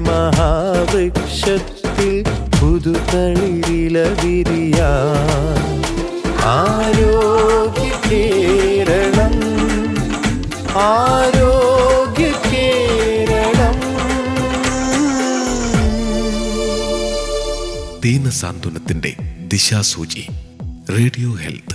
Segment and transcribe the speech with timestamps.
[0.00, 1.10] നാട്ടിൽ
[2.60, 4.80] പുതുതളിരില വിരിയ
[6.44, 9.36] ആരോഗ്യ കേരളം
[10.76, 13.76] ആരോഗ്യ കേരളം
[18.02, 19.16] ദീനസാന്ത്വനത്തിന്റെ
[19.48, 20.28] ദിശാസൂചി
[20.96, 21.74] radio health.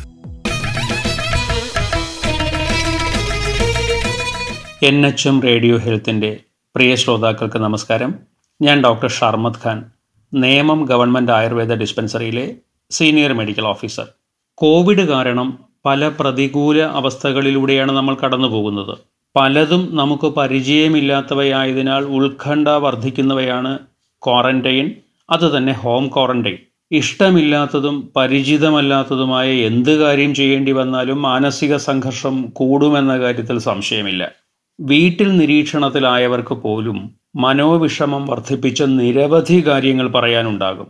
[4.85, 6.44] N H M radio ഹെൽത്തിന്റെ
[6.75, 8.15] പ്രിയ ശ്രോതാക്കൾക്ക് നമസ്കാരം.
[8.61, 9.85] ഞാൻ ഡോക്ടർ ഷർമദ് ഖാൻ
[10.33, 12.55] നേമം ഗവൺമെന്റ് ആയുർവേദ ഡിസ്പെൻസറിയിലെ
[12.89, 14.07] സീനിയർ മെഡിക്കൽ ഓഫീസർ.
[14.53, 18.97] കോവിഡ് കാരണം പല പ്രതികൂല അവസ്ഥകളിലൂടെയാണ് നമ്മൾ കടന്നു പോകുന്നത്
[19.35, 23.79] പലതും നമുക്ക് പരിചയമില്ലാത്തവയായതിനാൽ ഉത്കണ്ഠ വർദ്ധിക്കുന്നവയാണ്
[24.25, 24.91] ക്വാറന്റൈൻ
[25.29, 26.57] അതുതന്നെ ഹോം ക്വാറന്റൈൻ.
[26.91, 34.44] ഇഷ്ടമില്ലാത്തതും പരിചിതമല്ലാത്തതുമായ എന്ത് കാര്യം ചെയ്യേണ്ടി വന്നാലും മാനസിക സംഘർഷം കൂടുമെന്ന കാര്യത്തിൽ സംശയമില്ല.
[34.79, 36.97] വീട്ടിൽ നിരീക്ഷണത്തിലായവർക്ക് പോലും
[37.35, 40.87] മനോവിഷമം വർദ്ധിപ്പിച്ച നിരവധി കാര്യങ്ങൾ പറയാനുണ്ടാകും.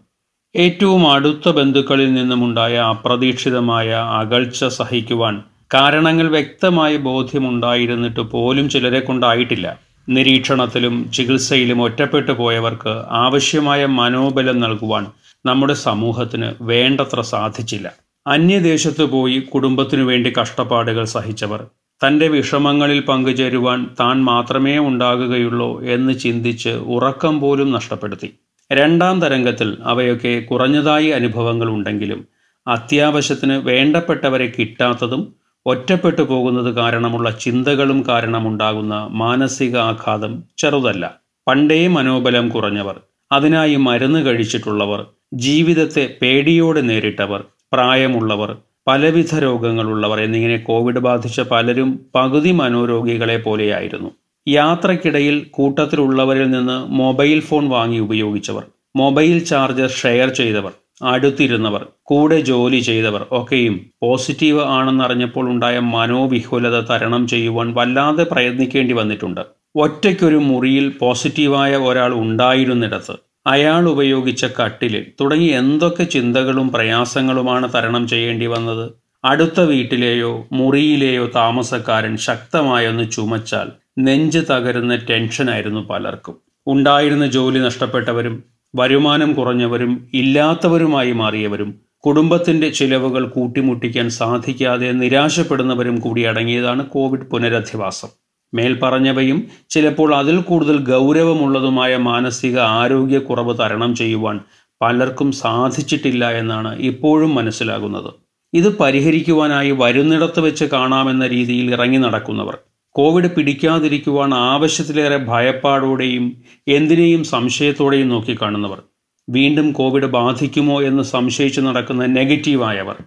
[0.56, 9.78] ഏറ്റവും അടുത്ത ബന്ധുക്കളിൽ നിന്നുമുണ്ടായ അപ്രതീക്ഷിതമായ അകൽച്ച സഹിക്കുവാൻ കാരണങ്ങൾ വ്യക്തമായി ബോധ്യമുണ്ടായിരുന്നിട്ട് പോലും ചിലരെ കൊണ്ടായിട്ടില്ല.
[10.10, 15.06] നിരീക്ഷണത്തിലും ചികിത്സയിലും ഒറ്റപ്പെട്ടു പോയവർക്ക് ആവശ്യമായ മനോബലം നൽകുവാൻ
[15.46, 17.94] നമ്മുടെ സമൂഹത്തിന് വേണ്ടത്ര സാധിച്ചില്ല.
[18.28, 21.62] അന്യദേശത്ത് പോയി കുടുംബത്തിനു വേണ്ടി കഷ്ടപ്പാടുകൾ സഹിച്ചവർ
[22.04, 28.30] തന്റെ വിഷമങ്ങളിൽ പങ്കുചേരുവാൻ താൻ മാത്രമേ ഉണ്ടാകുകയുള്ളൂ എന്ന് ചിന്തിച്ച് ഉറക്കം പോലും നഷ്ടപ്പെടുത്തി.
[28.72, 32.22] രണ്ടാം തരംഗത്തിൽ അവയൊക്കെ കുറഞ്ഞതായി അനുഭവങ്ങൾ ഉണ്ടെങ്കിലും
[32.68, 35.34] അത്യാവശ്യത്തിന് വേണ്ടപ്പെട്ടവരെ കിട്ടാത്തതും
[35.66, 41.06] ഒറ്റപ്പെട്ടു പോകുന്നത് കാരണമുള്ള ചിന്തകളും കാരണമുണ്ടാകുന്ന മാനസിക ആഘാതം ചെറുതല്ല.
[41.48, 42.98] പണ്ടേ മനോബലം കുറഞ്ഞവർ
[43.32, 47.42] അതിനായി മരുന്ന് കഴിച്ചിട്ടുള്ളവർ ജീവിതത്തെ പേടിയോടെ നേരിട്ടവർ
[47.74, 48.50] പ്രായമുള്ളവർ
[48.88, 54.10] പലവിധ രോഗങ്ങളുള്ളവർ എന്നിങ്ങനെ കോവിഡ് ബാധിച്ച പലരും പകുതി മനോരോഗികളെ പോലെയായിരുന്നു.
[54.48, 58.64] യാത്രക്കിടയിൽ കൂട്ടത്തിലുള്ളവരിൽ നിന്ന് മൊബൈൽ ഫോൺ വാങ്ങി ഉപയോഗിച്ചവർ
[58.96, 67.74] മൊബൈൽ ചാർജർ ഷെയർ ചെയ്തവർ അടുത്തിരുന്നവർ കൂടെ ജോലി ചെയ്തവർ ഒക്കെയും പോസിറ്റീവ് ആണെന്നറിഞ്ഞപ്പോൾ ഉണ്ടായ മനോവിഹുലത തരണം ചെയ്യുവാൻ
[67.74, 69.42] വല്ലാതെ പ്രയത്നിക്കേണ്ടി വന്നിട്ടുണ്ട്.
[69.76, 73.16] ഒറ്റയ്ക്കൊരു മുറിയിൽ പോസിറ്റീവായ ഒരാൾ ഉണ്ടായിരുന്നിടത്ത്
[73.48, 78.94] അയാൾ ഉപയോഗിച്ച കട്ടിൽ തുടങ്ങി എന്തൊക്കെ ചിന്തകളും പ്രയാസങ്ങളുമാണ് തരണം ചെയ്യേണ്ടി വന്നത്?
[79.26, 86.36] അടുത്ത വീട്ടിലെയോ മുറിയിലെയോ താമസക്കാരൻ ശക്തമായൊന്ന് ചുമച്ചാൽ നെഞ്ച് തകരുന്ന ടെൻഷനായിരുന്നു പലർക്കും.
[86.68, 88.44] ഉണ്ടായിരുന്ന ജോലി നഷ്ടപ്പെട്ടവരും
[88.76, 98.25] വരുമാനം കുറഞ്ഞവരും ഇല്ലാത്തവരുമായി മാറിയവരും കുടുംബത്തിന്റെ ചിലവുകൾ കൂട്ടിമുട്ടിക്കാൻ സാധിക്കാതെ നിരാശപ്പെടുന്നവരും കൂടി അടങ്ങിയതാണ് കോവിഡ് പുനരധിവാസം.
[98.56, 99.40] മേൽപ്പറഞ്ഞവയും
[99.70, 104.40] ചിലപ്പോൾ അതിൽ കൂടുതൽ ഗൗരവമുള്ളതുമായ മാനസിക ആരോഗ്യക്കുറവ് തരണം ചെയ്യുവാൻ
[104.82, 108.10] പലർക്കും സാധിച്ചിട്ടില്ല എന്നാണ് ഇപ്പോഴും മനസ്സിലാകുന്നത്.
[108.54, 112.56] ഇത് പരിഹരിക്കുവാനായി വരുന്നിടത്ത് വെച്ച് കാണാമെന്ന രീതിയിൽ ഇറങ്ങി നടക്കുന്നവർ
[112.96, 116.26] കോവിഡ് പിടിക്കാതിരിക്കുവാൻ ആവശ്യത്തിലേറെ ഭയപ്പാടോടെയും
[116.68, 118.80] എന്തിനേയും സംശയത്തോടെയും നോക്കിക്കാണുന്നവർ
[119.28, 122.98] വീണ്ടും കോവിഡ് ബാധിക്കുമോ എന്ന് സംശയിച്ച് നടക്കുന്ന നെഗറ്റീവായവർ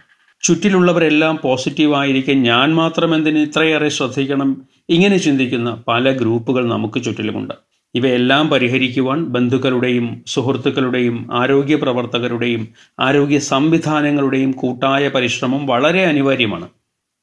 [0.43, 4.63] ചുറ്റിലുള്ളവരെല്ലാം പോസിറ്റീവായിരിക്കെ ഞാൻ മാത്രം എന്തിന് ഇത്രയേറെ ശ്രദ്ധിക്കണം?
[4.89, 7.55] ഇങ്ങനെ ചിന്തിക്കുന്ന പല ഗ്രൂപ്പുകൾ നമുക്ക് ചുറ്റിലുമുണ്ട്.
[7.95, 12.69] ഇവയെല്ലാം പരിഹരിക്കുവാൻ ബന്ധുക്കളുടെയും സുഹൃത്തുക്കളുടെയും ആരോഗ്യ പ്രവർത്തകരുടെയും
[13.01, 16.69] ആരോഗ്യ സംവിധാനങ്ങളുടെയും കൂട്ടായ പരിശ്രമം വളരെ അനിവാര്യമാണ്.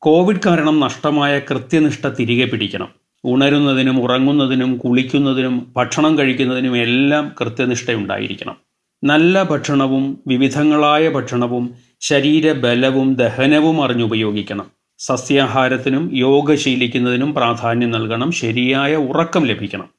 [0.02, 2.88] കോവിഡ് കാരണം നഷ്ടമായ കൃത്യനിഷ്ഠ തിരികെ പിടിക്കണം.
[3.26, 8.56] ഉണരുന്നതിനും ഉറങ്ങുന്നതിനും കുളിക്കുന്നതിനും ഭക്ഷണം കഴിക്കുന്നതിനും എല്ലാം കൃത്യനിഷ്ഠയുണ്ടായിരിക്കണം.
[9.04, 14.66] നല്ല ഭക്ഷണവും വിവിധങ്ങളായ ഭക്ഷണവും ശരീരബലവും ദഹനവും അറിഞ്ഞുപയോഗിക്കണം.
[14.98, 18.32] സസ്യാഹാരത്തിനും യോഗ ശീലിക്കുന്നതിനും പ്രാധാന്യം നൽകണം.
[18.32, 19.90] ശരിയായ ഉറക്കം ലഭിക്കണം.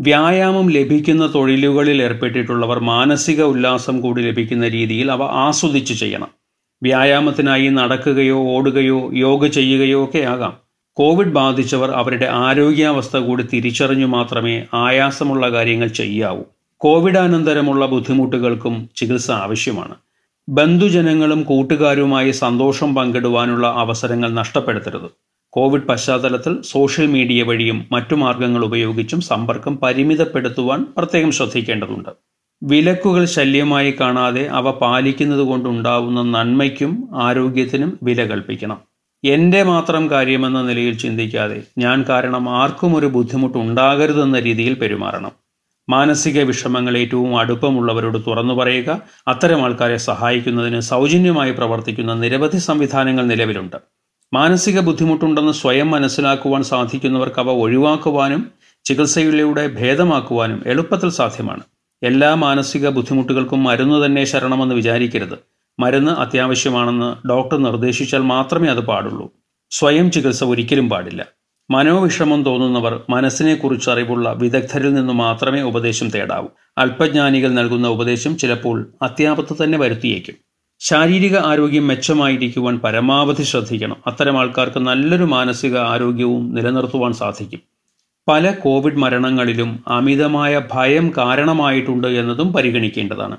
[0.00, 6.28] വ്യായാമം ലഭിക്കുന്ന തൊഴിലുകളിൽ ഏർപ്പെട്ടിട്ടുള്ളവർ മാനസിക ഉല്ലാസം കൂടി ലഭിക്കുന്ന രീതിയിൽ അവ ആസ്വദിച്ച് ചെയ്യണം.
[6.82, 10.56] വ്യായാമത്തിനായി നടക്കുകയോ ഓടുകയോ യോഗ ചെയ്യുകയോ ഒക്കെ ആകാം.
[10.92, 16.42] കോവിഡ് ബാധിച്ചവർ അവരുടെ ആരോഗ്യാവസ്ഥ കൂടി തിരിച്ചറിഞ്ഞു മാത്രമേ ആയാസമുള്ള കാര്യങ്ങൾ ചെയ്യാവൂ.
[16.76, 19.94] കോവിഡാനന്തരമുള്ള ബുദ്ധിമുട്ടുകൾക്കും ചികിത്സ ആവശ്യമാണ്.
[20.52, 25.10] ബന്ധുജനങ്ങളും കൂട്ടുകാരുമായി സന്തോഷം പങ്കിടുവാനുള്ള അവസരങ്ങൾ നഷ്ടപ്പെടുത്തരുത്.
[25.52, 32.10] കോവിഡ് പശ്ചാത്തലത്തിൽ സോഷ്യൽ മീഡിയ വഴിയും മറ്റു മാർഗങ്ങൾ ഉപയോഗിച്ചും സമ്പർക്കം പരിമിതപ്പെടുത്തുവാൻ പ്രത്യേകം ശ്രദ്ധിക്കേണ്ടതുണ്ട്.
[32.62, 38.80] വിലക്കുകൾ ശല്യമായി കാണാതെ അവ പാലിക്കുന്നത് കൊണ്ടുണ്ടാവുന്ന നന്മയ്ക്കും ആരോഗ്യത്തിനും വില കൽപ്പിക്കണം.
[39.24, 45.41] എന്റെ മാത്രം കാര്യമെന്ന നിലയിൽ ചിന്തിക്കാതെ ഞാൻ കാരണം ആർക്കും ഒരു ബുദ്ധിമുട്ടുണ്ടാകരുതെന്ന രീതിയിൽ പെരുമാറണം.
[45.88, 49.00] മാനസിക വിഷമങ്ങൾ ഏറ്റവും അടുപ്പമുള്ളവരോട് തുറന്നു പറയുക.
[49.28, 53.76] അത്തരം ആൾക്കാരെ സഹായിക്കുന്നതിന് സൗജന്യമായി പ്രവർത്തിക്കുന്ന നിരവധി സംവിധാനങ്ങൾ നിലവിലുണ്ട്.
[54.34, 58.50] മാനസിക ബുദ്ധിമുട്ടുണ്ടെന്ന് സ്വയം മനസ്സിലാക്കുവാൻ സാധിക്കുന്നവർക്ക് അവ ഒഴിവാക്കുവാനും
[58.84, 61.60] ചികിത്സയിലൂടെ ഭേദമാക്കുവാനും എളുപ്പത്തിൽ സാധ്യമാണ്.
[62.02, 65.38] എല്ലാ മാനസിക ബുദ്ധിമുട്ടുകൾക്കും മരുന്ന് തന്നെ ശരണമെന്ന് വിചാരിക്കരുത്.
[65.80, 69.32] മരുന്ന് അത്യാവശ്യമാണെന്ന് ഡോക്ടർ നിർദ്ദേശിച്ചാൽ മാത്രമേ അത് പാടുള്ളൂ.
[69.70, 71.26] സ്വയം ചികിത്സ ഒരിക്കലും പാടില്ല.
[71.72, 76.48] മനോവിഷമം തോന്നുന്നവർ മനസ്സിനെക്കുറിച്ച് അറിവുള്ള വിദഗ്ധരിൽ നിന്നു മാത്രമേ ഉപദേശം തേടാവൂ.
[76.78, 80.34] അല്പജ്ഞാനികൾ നൽകുന്ന ഉപദേശം ചിലപ്പോൾ അത്യാപത്ത് തന്നെ വരുത്തിയേക്കും.
[80.80, 83.96] ശാരീരിക ആരോഗ്യം മെച്ചമായിരിക്കുവാൻ പരമാവധി ശ്രദ്ധിക്കണം.
[84.06, 87.60] അത്തരം ആൾക്കാർക്ക് നല്ലൊരു മാനസിക ആരോഗ്യവും നിലനിർത്തുവാൻ സാധിക്കും.
[88.28, 93.36] പല കോവിഡ് മരണങ്ങളിലും അമിതമായ ഭയം കാരണമായിട്ടുണ്ട് എന്നതും പരിഗണിക്കേണ്ടതാണ്.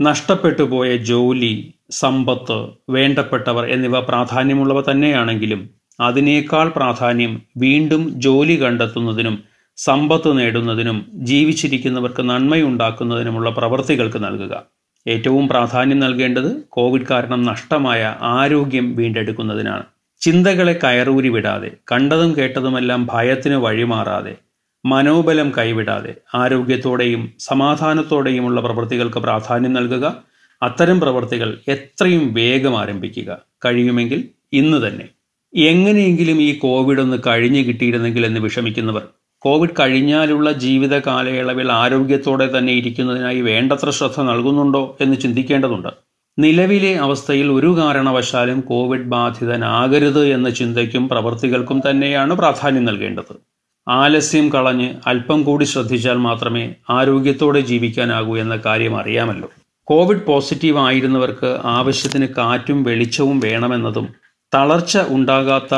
[0.00, 9.44] നഷ്ടപ്പെട്ടു പോയ ജോലി സമ്പത്ത് വേണ്ടപ്പെട്ടവർ എന്നിവ പ്രാധാന്യമുള്ളവ തന്നെയാണെങ്കിലും അതിനേക്കാൾ പ്രാധാന്യം വീണ്ടും ജോലി കണ്ടെത്തുന്നതിനും
[9.76, 14.62] സമ്പത്ത് നേടുന്നതിനും ജീവിച്ചിരിക്കുന്നവർക്ക് നന്മയുണ്ടാക്കുന്നതിനുമുള്ള പ്രവൃത്തികൾക്ക് നൽകുക.
[15.08, 19.82] ഏറ്റവും പ്രാധാന്യം നൽകേണ്ടത് കോവിഡ് കാരണം നഷ്ടമായ ആരോഗ്യം വീണ്ടെടുക്കുന്നതിനാണ്.
[20.20, 24.34] ചിന്തകളെ കയറൂരി വിടാതെ കണ്ടതും കേട്ടതുമെല്ലാം ഭയത്തിന് വഴിമാറാതെ
[24.84, 30.16] മനോബലം കൈവിടാതെ ആരോഗ്യത്തോടെയും സമാധാനത്തോടെയുമുള്ള പ്രവൃത്തികൾക്ക് പ്രാധാന്യം നൽകുക
[30.62, 33.38] അത്തരം പ്രവൃത്തികൾ എത്രയും വേഗം ആരംഭിക്കുക.
[33.64, 35.06] കഴിയുമെങ്കിൽ ഇന്ന് തന്നെ.
[35.54, 39.02] എങ്ങനെയെങ്കിലും ഈ കോവിഡ് ഒന്ന് കഴിഞ്ഞു കിട്ടിയിരുന്നെങ്കിൽ എന്ന് വിഷമിക്കുന്നവർ
[39.38, 45.88] കോവിഡ് കഴിഞ്ഞാലുള്ള ജീവിത കാലയളവിൽ ആരോഗ്യത്തോടെ തന്നെ ഇരിക്കുന്നതിനായി വേണ്ടത്ര ശ്രദ്ധ നൽകുന്നുണ്ടോ എന്ന് ചിന്തിക്കേണ്ടതുണ്ട്.
[46.38, 53.36] നിലവിലെ അവസ്ഥയിൽ ഒരു കാരണവശാലും കോവിഡ് ബാധിതനാകരുത് എന്ന ചിന്തയ്ക്കും പ്രവൃത്തികൾക്കും തന്നെയാണ് പ്രാധാന്യം നൽകേണ്ടത്.
[53.88, 59.50] ആലസ്യം കളഞ്ഞ് അല്പം കൂടി ശ്രദ്ധിച്ചാൽ മാത്രമേ ആരോഗ്യത്തോടെ ജീവിക്കാനാകൂ എന്ന കാര്യം അറിയാമല്ലോ.
[59.84, 64.08] കോവിഡ് പോസിറ്റീവ് ആയിരുന്നവർക്ക് ആവശ്യത്തിന് കാറ്റും വെളിച്ചവും വേണമെന്നതും
[64.52, 65.74] തളർച്ച ഉണ്ടാകാത്ത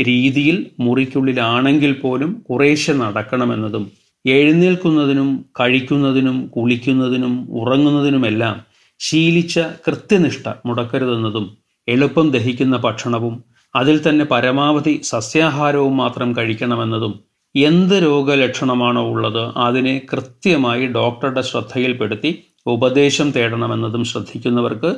[0.00, 3.84] രീതിയിൽ മുറിക്കുള്ളിലാണെങ്കിൽ പോലും കുറേശ്ശെ നടക്കണമെന്നതും
[4.24, 5.28] എഴുന്നേൽക്കുന്നതിനും
[5.60, 8.56] കഴിക്കുന്നതിനും കുളിക്കുന്നതിനും ഉറങ്ങുന്നതിനുമെല്ലാം
[9.00, 11.46] ശീലിച്ച കൃത്യനിഷ്ഠ മുടക്കരുതെന്നതും
[11.88, 13.34] എളുപ്പം ദഹിക്കുന്ന ഭക്ഷണവും
[13.74, 17.14] അതിൽ തന്നെ പരമാവധി സസ്യാഹാരവും മാത്രം കഴിക്കണമെന്നതും
[17.54, 22.30] എന്ത് രോഗലക്ഷണമാണോ ഉള്ളത് അതിനെ കൃത്യമായി ഡോക്ടറുടെ ശ്രദ്ധയിൽപ്പെടുത്തി
[22.66, 24.90] ഉപദേശം തേടണമെന്നതും ശ്രദ്ധിക്കുന്നവർക്ക്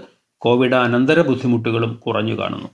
[0.42, 2.68] കോവിഡ് അനന്തര ബുദ്ധിമുട്ടുകളും കുറഞ്ഞു കാണുന്നു.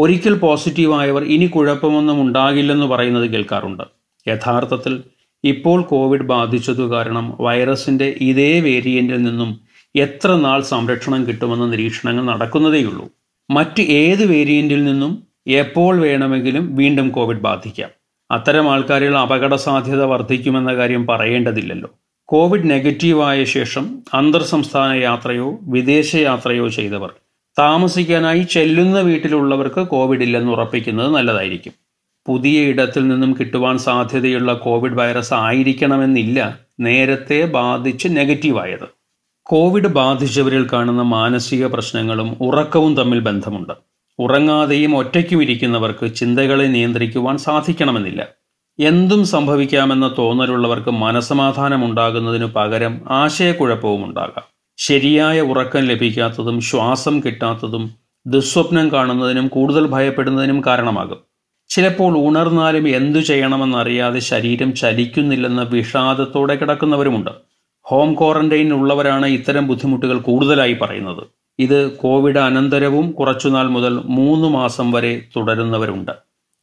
[0.00, 3.82] ഒരിക്കൽ പോസിറ്റീവായവർ ഇനി കുഴപ്പമൊന്നും ഉണ്ടാകില്ലെന്ന് പറയുന്നത് കേൾക്കാറുണ്ട്.
[4.28, 5.02] യഥാർത്ഥത്തിൽ
[5.44, 9.60] ഇപ്പോൾ കോവിഡ് ബാധിച്ചതു കാരണം വൈറസിന്റെ ഇതേ വേരിയന്റിൽ നിന്നും
[9.96, 13.08] എത്ര നാൾ സംരക്ഷണം കിട്ടുമെന്ന നിരീക്ഷണങ്ങൾ നടക്കുന്നതേയുള്ളൂ.
[13.50, 17.90] മറ്റ് ഏത് വേരിയന്റിൽ നിന്നും എപ്പോൾ വേണമെങ്കിലും വീണ്ടും കോവിഡ് ബാധിക്കാം.
[18.30, 21.90] അത്തരം ആൾക്കാരിൽ അപകട സാധ്യത വർദ്ധിക്കുമെന്ന കാര്യം പറയേണ്ടതില്ലല്ലോ.
[22.24, 27.12] കോവിഡ് നെഗറ്റീവായ ശേഷം അന്തർ സംസ്ഥാന യാത്രയോ വിദേശ യാത്രയോ ചെയ്തവർ
[27.58, 31.72] താമസിക്കാനായി ചെല്ലുന്ന വീട്ടിലുള്ളവർക്ക് കോവിഡ് ഇല്ലെന്ന് ഉറപ്പിക്കുന്നത് നല്ലതായിരിക്കും.
[32.26, 38.88] പുതിയ ഇടത്തിൽ നിന്നും കിട്ടുവാൻ സാധ്യതയുള്ള കോവിഡ് വൈറസ് ആയിരിക്കണമെന്നില്ല നേരത്തെ ബാധിച്ച് നെഗറ്റീവായത്
[39.42, 43.72] കോവിഡ് ബാധിച്ചവരിൽ കാണുന്ന മാനസിക പ്രശ്നങ്ങളും ഉറക്കവും തമ്മിൽ ബന്ധമുണ്ട്.
[44.18, 48.26] ഉറങ്ങാതെയും ഒറ്റയ്ക്കും ഇരിക്കുന്നവർക്ക് ചിന്തകളെ നിയന്ത്രിക്കുവാൻ സാധിക്കണമെന്നില്ല.
[48.80, 54.49] എന്തും സംഭവിക്കാമെന്ന തോന്നലുള്ളവർക്ക് മനസമാധാനം ഉണ്ടാകുന്നതിനു പകരം ആശയക്കുഴപ്പവും ഉണ്ടാകാം.
[54.82, 57.90] ശരിയായ ഉറക്കം ലഭിക്കാത്തതും ശ്വാസം കിട്ടാത്തതും
[58.26, 61.18] ദുസ്വപ്നം കാണുന്നതിനും കൂടുതൽ ഭയപ്പെടുന്നതിനും കാരണമാകും.
[61.68, 67.30] ചിലപ്പോൾ ഉണർന്നാലും എന്തു ചെയ്യണമെന്നറിയാതെ ശരീരം ചലിക്കുന്നില്ലെന്ന വിഷാദത്തോടെ കിടക്കുന്നവരുമുണ്ട്.
[67.82, 71.24] ഹോം ക്വാറന്റൈൻ ഉള്ളവരാണ് ഇത്തരം ബുദ്ധിമുട്ടുകൾ കൂടുതലായി പറയുന്നത്.
[71.58, 76.12] ഇത് കോവിഡ് അനന്തരവും കുറച്ചുനാൾ മുതൽ മൂന്ന് മാസം വരെ തുടരുന്നവരുണ്ട്.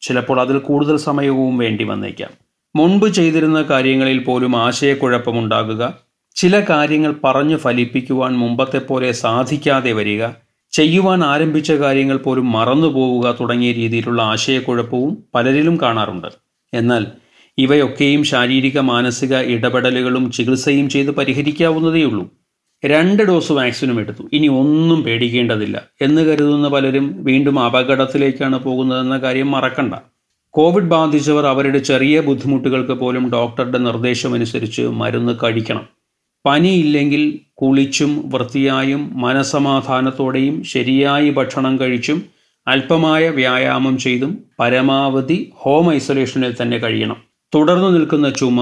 [0.02, 2.30] ചിലപ്പോൾ അതിൽ കൂടുതൽ സമയവും വേണ്ടി വന്നേക്കാം.
[2.76, 6.07] മുൻപ് ചെയ്തിരുന്ന കാര്യങ്ങളിൽ പോലും ആശയക്കുഴപ്പമുണ്ടാകുക
[6.40, 10.26] ചില കാര്യങ്ങൾ പറഞ്ഞു ഫലിപ്പിക്കുവാൻ മുമ്പത്തെ പോലെ സാധിക്കാതെ വരിക
[10.72, 16.28] ചെയ്യുവാൻ ആരംഭിച്ച കാര്യങ്ങൾ പോലും മറന്നുപോവുക തുടങ്ങിയ രീതിയിലുള്ള ആശയക്കുഴപ്പവും പലരിലും കാണാറുണ്ട്.
[16.74, 17.06] എന്നാൽ
[17.58, 22.30] ഇവയൊക്കെയും ശാരീരിക മാനസിക ഇടപെടലുകളും ചികിത്സയും ചെയ്ത് പരിഹരിക്കാവുന്നതേയുള്ളൂ
[22.86, 24.30] രണ്ട് ഡോസ് വാക്സിനും എടുത്തു.
[24.34, 29.94] ഇനി ഒന്നും പേടിക്കേണ്ടതില്ല എന്ന് കരുതുന്ന പലരും വീണ്ടും അപകടത്തിലേക്കാണ് പോകുന്നതെന്ന കാര്യം മറക്കണ്ട.
[30.50, 35.97] കോവിഡ് ബാധിച്ചവർ അവരുടെ ചെറിയ ബുദ്ധിമുട്ടുകൾക്ക് പോലും ഡോക്ടറുടെ നിർദ്ദേശമനുസരിച്ച് മരുന്ന് കഴിക്കണം.
[36.48, 42.20] പനിയില്ലെങ്കിൽ കുളിച്ചും വൃത്തിയായും മനസമാധാനത്തോടെയും ശരിയായി ഭക്ഷണം കഴിച്ചും
[42.68, 47.18] അല്പമായ വ്യായാമം ചെയ്തും പരമാവധി ഹോം ഐസൊലേഷനിൽ തന്നെ കഴിയണം.
[47.54, 48.60] തുടർന്നു നിൽക്കുന്ന ചുമ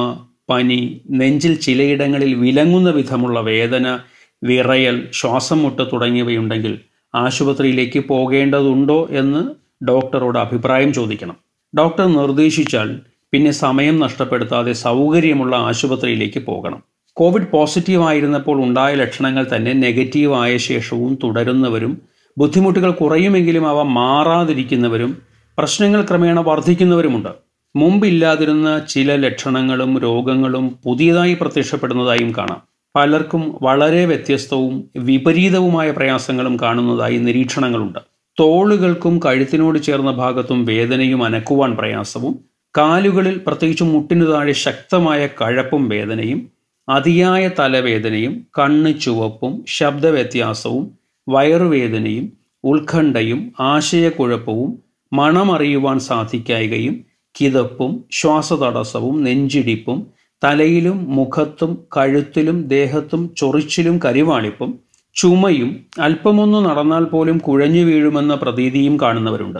[0.49, 3.99] പനി നെഞ്ചിൽ ചിലയിടങ്ങളിൽ വിലങ്ങുന്ന വിധമുള്ള വേദന
[4.43, 6.73] വിറയൽ ശ്വാസം മുട്ട് തുടങ്ങിയവയുണ്ടെങ്കിൽ
[7.15, 9.41] ആശുപത്രിയിലേക്ക് പോകേണ്ടതുണ്ടോ എന്ന്
[9.85, 11.37] ഡോക്ടറോട് അഭിപ്രായം ചോദിക്കണം.
[11.73, 12.89] ഡോക്ടർ നിർദ്ദേശിച്ചാൽ
[13.33, 16.81] പിന്നെ സമയം നഷ്ടപ്പെടുത്താതെ സൗകര്യമുള്ള ആശുപത്രിയിലേക്ക് പോകണം.
[17.17, 22.01] കോവിഡ് പോസിറ്റീവ് ആയിരുന്നപ്പോൾ ഉണ്ടായ ലക്ഷണങ്ങൾ തന്നെ നെഗറ്റീവ് ആയ ശേഷവും തുടരുന്നവരും
[22.37, 25.17] ബുദ്ധിമുട്ടുകൾ കുറയുമെങ്കിലും അവ മാറാതിരിക്കുന്നവരും
[25.57, 27.29] പ്രശ്നങ്ങൾ ക്രമേണ വർദ്ധിക്കുന്നവരുമുണ്ട്.
[27.75, 32.61] മുമ്പില്ലാതിരുന്ന ചില ലക്ഷണങ്ങളും രോഗങ്ങളും പുതിയതായി പ്രത്യക്ഷപ്പെടുന്നതായും കാണാം.
[32.95, 37.99] പലർക്കും വളരെ വ്യത്യസ്തവും വിപരീതവുമായ പ്രയാസങ്ങളും കാണുന്നതായി നിരീക്ഷണങ്ങളുണ്ട്.
[38.39, 42.39] തോളുകൾക്കും കഴുത്തിനോട് ചേർന്ന ഭാഗത്തും വേദനയും അനക്കുവാൻ പ്രയാസവും
[42.77, 46.54] കാലുകളിൽ പ്രത്യേകിച്ച് മുട്ടിനു താഴെ ശക്തമായ കഴപ്പും വേദനയും
[46.89, 50.91] അതിയായ തലവേദനയും കണ്ണ് ചുവപ്പും ശബ്ദവ്യത്യാസവും
[51.29, 52.31] വയറുവേദനയും
[52.63, 54.71] ഉത്കണ്ഠയും ആശയക്കുഴപ്പവും
[55.13, 56.95] മണമറിയുവാൻ സാധിക്കായികയും
[57.41, 60.07] കിതപ്പും ശ്വാസതടസ്സവും നെഞ്ചിടിപ്പും
[60.43, 64.79] തലയിലും മുഖത്തും കഴുത്തിലും ദേഹത്തും ചൊറിച്ചിലും കരിവാളിപ്പും
[65.15, 69.59] ചുമയും അല്പമൊന്നു നടന്നാൽ പോലും കുഴഞ്ഞു വീഴുമെന്ന പ്രതീതിയും കാണുന്നവരുണ്ട്.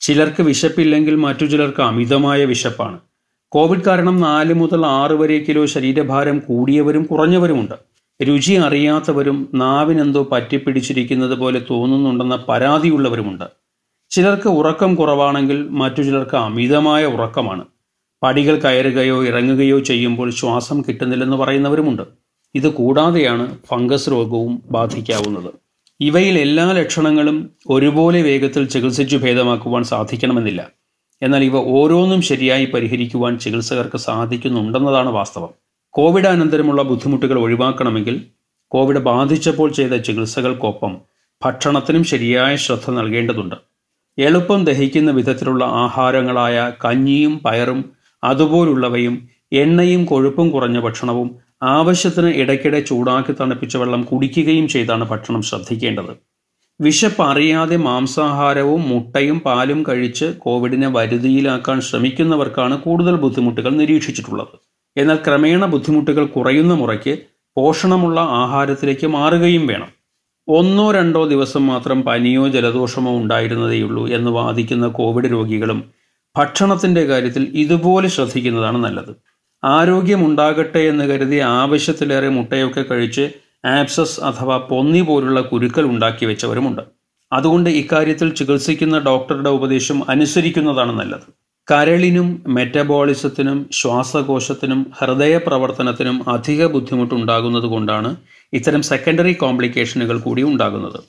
[0.00, 2.98] ചിലർക്ക് വിശപ്പില്ലെങ്കിൽ മറ്റു ചിലർക്ക് അമിതമായ വിശപ്പാണ്.
[3.52, 7.74] കോവിഡ് കാരണം നാല് മുതൽ ആറ് വരെ കിലോ ശരീരഭാരം കൂടിയവരും കുറഞ്ഞവരുമുണ്ട്.
[8.22, 13.44] രുചി അറിയാത്തവരും നാവിനെന്തോ പറ്റിപ്പിടിച്ചിരിക്കുന്നത് പോലെ തോന്നുന്നുണ്ടെന്ന പരാതിയുള്ളവരുമുണ്ട്.
[14.10, 17.64] ചിലർക്ക് ഉറക്കം കുറവാണെങ്കിൽ മറ്റു ചിലർക്ക് അമിതമായ ഉറക്കമാണ്.
[18.22, 22.02] പടികൾ കയറുകയോ ഇറങ്ങുകയോ ചെയ്യുമ്പോൾ ശ്വാസം കിട്ടുന്നില്ലെന്ന് പറയുന്നവരുമുണ്ട്.
[22.54, 25.54] ഇത് കൂടാതെയാണ് ഫംഗസ് രോഗവും ബാധിക്കാവുന്നത്.
[26.00, 30.79] ഇവയിൽ എല്ലാ ലക്ഷണങ്ങളും ഒരുപോലെ വേഗത്തിൽ ചികിത്സിച്ചു ഭേദമാക്കുവാൻ സാധിക്കണമെന്നില്ല.
[31.22, 35.48] എന്നാൽ ഇവ ഓരോന്നും ശരിയായി പരിഹരിക്കുവാൻ ചികിത്സകർക്ക് സാധിക്കുന്നുണ്ടെന്നതാണ് വാസ്തവം.
[35.90, 38.26] കോവിഡ് അനന്തരമുള്ള ബുദ്ധിമുട്ടുകൾ ഒഴിവാക്കണമെങ്കിൽ
[38.68, 40.96] കോവിഡ് ബാധിച്ചപ്പോൾ ചെയ്ത ചികിത്സകൾക്കൊപ്പം
[41.44, 43.54] ഭക്ഷണത്തിനും ശരിയായ ശ്രദ്ധ നൽകേണ്ടതുണ്ട്.
[44.18, 47.92] എളുപ്പം ദഹിക്കുന്ന വിധത്തിലുള്ള ആഹാരങ്ങളായ കഞ്ഞിയും പയറും
[48.24, 56.29] അതുപോലുള്ളവയും എണ്ണയും കൊഴുപ്പും കുറഞ്ഞ ഭക്ഷണവും ആവശ്യത്തിന് ഇടയ്ക്കിടെ ചൂടാക്കി തണുപ്പിച്ച വെള്ളം കുടിക്കുകയും ചെയ്താണ് ഭക്ഷണം ശ്രദ്ധിക്കേണ്ടത്.
[56.80, 64.58] വിശപ്പ് അറിയാതെ മാംസാഹാരവും മുട്ടയും പാലും കഴിച്ച് കോവിഡിനെ വരുതിയിലാക്കാൻ ശ്രമിക്കുന്നവർക്കാണ് കൂടുതൽ ബുദ്ധിമുട്ടുകൾ നിരീക്ഷിച്ചിട്ടുള്ളത്.
[64.96, 67.18] എന്നാൽ ക്രമേണ ബുദ്ധിമുട്ടുകൾ കുറയുന്ന മുറയ്ക്ക്
[67.56, 69.88] പോഷണമുള്ള ആഹാരത്തിലേക്ക് മാറുകയും വേണം.
[70.48, 75.84] ഒന്നോ രണ്ടോ ദിവസം മാത്രം പനിയോ ജലദോഷമോ ഉണ്ടായിരുന്നതേയുള്ളൂ എന്ന് വാദിക്കുന്ന കോവിഡ് രോഗികളും
[76.36, 79.16] ഭക്ഷണത്തിന്റെ കാര്യത്തിൽ ഇതുപോലെ ശ്രദ്ധിക്കുന്നതാണ് നല്ലത്.
[79.64, 83.30] ആരോഗ്യമുണ്ടാകട്ടെ എന്ന് കരുതി ആവശ്യത്തിലേറെ മുട്ടയൊക്കെ കഴിച്ച്
[83.64, 86.82] ആപ്സസ് അഥവാ പൊന്നി പോലുള്ള കുരുക്കൾ ഉണ്ടാക്കി വെച്ചവരുമുണ്ട്.
[87.32, 91.26] അതുകൊണ്ട് ഇക്കാര്യത്തിൽ ചികിത്സിക്കുന്ന ഡോക്ടറുടെ ഉപദേശം അനുസരിക്കുന്നതാണ് നല്ലത്.
[91.70, 98.16] കരളിനും മെറ്റബോളിസത്തിനും ശ്വാസകോശത്തിനും ഹൃദയ പ്രവർത്തനത്തിനും അധിക ബുദ്ധിമുട്ടുണ്ടാകുന്നത് കൊണ്ടാണ്
[98.52, 101.00] ഇത്തരം സെക്കൻഡറി കോംപ്ലിക്കേഷനുകൾ കൂടി ഉണ്ടാകുന്നത്.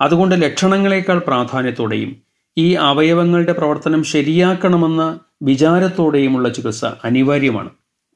[0.00, 2.16] അതുകൊണ്ട് ലക്ഷണങ്ങളെക്കാൾ പ്രാധാന്യത്തോടെയും
[2.58, 7.70] ഈ അവയവങ്ങളുടെ പ്രവർത്തനം ശരിയാക്കണമെന്ന വിചാരത്തോടെയുമുള്ള ചികിത്സ അനിവാര്യമാണ്.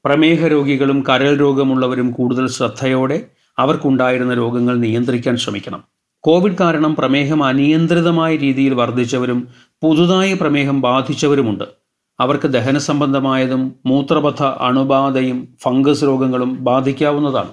[0.04, 3.26] പ്രമേഹ രോഗികളും കരൾ രോഗമുള്ളവരും കൂടുതൽ ശ്രദ്ധയോടെ
[3.58, 5.84] അവർക്കുണ്ടായിരുന്ന രോഗങ്ങൾ നിയന്ത്രിക്കാൻ ശ്രമിക്കണം.
[6.20, 9.48] കോവിഡ് കാരണം പ്രമേഹം അനിയന്ത്രിതമായ രീതിയിൽ വർദ്ധിച്ചവരും
[9.82, 11.64] പുതുതായി പ്രമേഹം ബാധിച്ചവരുമുണ്ട്.
[12.20, 17.52] അവർക്ക് ദഹന സംബന്ധമായതും മൂത്രപഥ അണുബാധയും ഫംഗസ് രോഗങ്ങളും ബാധിക്കാവുന്നതാണ്.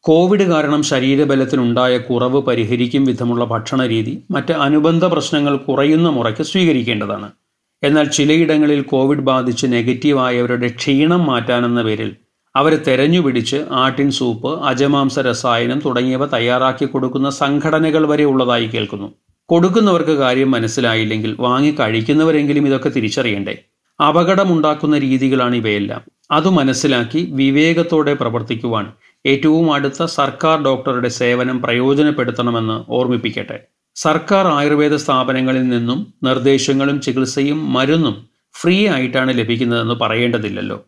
[0.00, 7.32] കോവിഡ് കാരണം ശരീരബലത്തിനുണ്ടായ കുറവ് പരിഹരിക്കും വിധമുള്ള ഭക്ഷണ രീതി മറ്റ് അനുബന്ധ പ്രശ്നങ്ങൾ കുറയുന്ന മുറയ്ക്ക് സ്വീകരിക്കേണ്ടതാണ്.
[7.82, 12.16] എന്നാൽ ചിലയിടങ്ങളിൽ കോവിഡ് ബാധിച്ച് നെഗറ്റീവായവരുടെ ക്ഷീണം മാറ്റാനെന്ന പേരിൽ
[12.58, 19.08] അവരെ തെരഞ്ഞുപിടിച്ച് ആട്ടിൻ സൂപ്പ് അജമാംസ രസായനം തുടങ്ങിയവ തയ്യാറാക്കി കൊടുക്കുന്ന സംഘടനകൾ വരെ ഉള്ളതായി കേൾക്കുന്നു.
[19.48, 23.54] കൊടുക്കുന്നവർക്ക് കാര്യം മനസ്സിലായില്ലെങ്കിൽ വാങ്ങി കഴിക്കുന്നവരെങ്കിലും ഇതൊക്കെ തിരിച്ചറിയണ്ടേ?
[24.00, 26.02] അപകടമുണ്ടാക്കുന്ന രീതികളാണ് ഇവയെല്ലാം.
[26.30, 28.86] അത് മനസ്സിലാക്കി വിവേകത്തോടെ പ്രവർത്തിക്കുവാൻ
[29.24, 33.58] ഏറ്റവും അടുത്ത സർക്കാർ ഡോക്ടറുടെ സേവനം പ്രയോജനപ്പെടുത്തണമെന്ന് ഓർമ്മിപ്പിക്കട്ടെ.
[33.96, 38.16] സർക്കാർ ആയുർവേദ സ്ഥാപനങ്ങളിൽ നിന്നും നിർദ്ദേശങ്ങളും ചികിത്സയും മരുന്നും
[38.54, 40.78] ഫ്രീ ആയിട്ടാണ് ലഭിക്കുന്നതെന്ന് പറയേണ്ടതില്ലല്ലോ.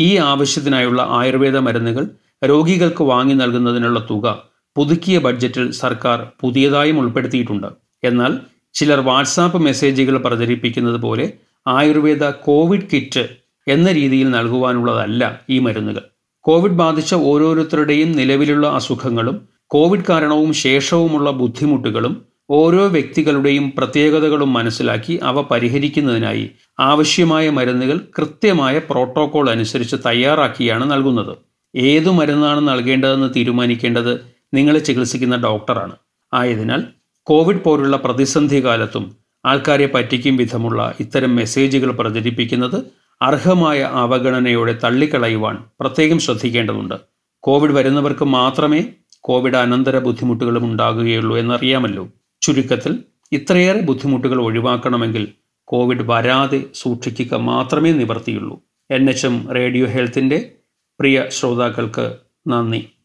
[0.00, 2.08] ഈ ആവശ്യത്തിനായുള്ള ആയുർവേദ മരുന്നുകൾ
[2.44, 4.42] രോഗികൾക്ക് വാങ്ങി നൽകുന്നതിനുള്ള തുക
[4.76, 7.66] പുതുക്കിയ ബഡ്ജറ്റിൽ സർക്കാർ പുതിയതായും ഉൾപ്പെടുത്തിയിട്ടുണ്ട്.
[8.04, 8.38] എന്നാൽ
[8.74, 11.32] ചിലർ വാട്സാപ്പ് മെസ്സേജുകൾ പ്രചരിപ്പിക്കുന്നത് പോലെ
[11.68, 13.28] ആയുർവേദ കോവിഡ് കിറ്റ്
[13.68, 16.02] എന്ന രീതിയിൽ നൽകുവാനുള്ളതല്ല ഈ മരുന്നുകൾ.
[16.40, 26.50] കോവിഡ് ബാധിച്ച ഓരോരുത്തരുടെയും നിലവിലുള്ള അസുഖങ്ങളും കോവിഡ് കാരണവും ശേഷവുമുള്ള ബുദ്ധിമുട്ടുകളും ഓരോ വ്യക്തികളുടെയും പ്രത്യേകതകളും മനസ്സിലാക്കി അവ പരിഹരിക്കുന്നതിനായി
[26.80, 31.36] ആവശ്യമായ മരുന്നുകൾ കൃത്യമായ പ്രോട്ടോകോൾ അനുസരിച്ച് തയ്യാറാക്കിയാണ് നൽകുന്നത്.
[31.74, 34.20] ഏതു മരുന്നാണ് നൽകേണ്ടതെന്ന് തീരുമാനിക്കേണ്ടത്
[34.54, 35.92] നിങ്ങളെ ചികിത്സിക്കുന്ന ഡോക്ടറാണ്.
[36.32, 36.82] ആയതിനാൽ
[37.22, 42.84] കോവിഡ് പോലുള്ള പ്രതിസന്ധി കാലത്തും ആൾക്കാരെ പറ്റിക്കും വിധമുള്ള ഇത്തരം മെസ്സേജുകൾ പ്രചരിപ്പിക്കുന്നത്
[43.22, 46.94] അർഹമായ അവഗണനയോടെ തള്ളിക്കളയുവാൻ പ്രത്യേകം ശ്രദ്ധിക്കേണ്ടതുണ്ട്.
[47.40, 48.84] കോവിഡ് വരുന്നവർക്ക് മാത്രമേ
[49.20, 52.08] കോവിഡ് അനന്തര ബുദ്ധിമുട്ടുകളും ഉണ്ടാകുകയുള്ളൂ എന്നറിയാമല്ലോ.
[52.42, 55.32] ചുരുക്കത്തിൽ ഇത്രയേറെ ബുദ്ധിമുട്ടുകൾ ഒഴിവാക്കണമെങ്കിൽ
[55.64, 58.62] കോവിഡ് വരാതെ സൂക്ഷിക്കുക മാത്രമേ നിവർത്തിയുള്ളൂ.
[58.90, 60.52] എൻ എച്ച് എം റേഡിയോ ഹെൽത്തിന്റെ
[61.00, 62.16] പ്രിയ ശ്രോതാക്കൾക്ക്
[62.46, 62.98] നന്ദി.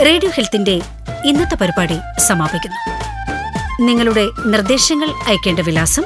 [0.00, 0.80] റേഡിയോ ഹെൽത്തിന്റെ
[1.24, 2.76] ഇന്നത്തെ പരിപാടി സമാപിക്കുന്നു.
[3.82, 6.04] നിങ്ങളുടെ നിർദ്ദേശങ്ങൾ അയക്കേണ്ട വിലാസം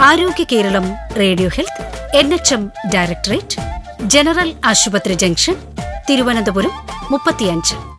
[0.00, 0.82] Arogya Keralam
[1.18, 3.56] radio health N H M directorate
[4.06, 5.56] general ആശുപത്രി ജംഗ്ഷൻ
[6.10, 6.70] തിരുവനന്തപുരം
[7.10, 7.90] മുപ്പത്തിയഞ്ച്.